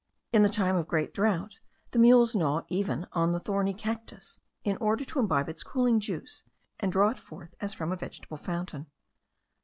In 0.33 0.41
the 0.41 0.49
time 0.49 0.75
of 0.77 0.87
great 0.87 1.13
drought 1.13 1.59
the 1.91 1.99
mules 1.99 2.35
gnaw 2.35 2.63
even 2.69 3.05
the 3.13 3.39
thorny 3.45 3.71
cactus* 3.75 4.39
in 4.63 4.75
order 4.77 5.05
to 5.05 5.19
imbibe 5.19 5.47
its 5.47 5.61
cooling 5.61 5.99
juice, 5.99 6.43
and 6.79 6.91
draw 6.91 7.09
it 7.09 7.19
forth 7.19 7.53
as 7.59 7.75
from 7.75 7.91
a 7.91 7.95
vegetable 7.95 8.37
fountain. 8.37 8.87